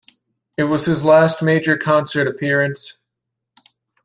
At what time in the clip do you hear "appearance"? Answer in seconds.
2.27-3.05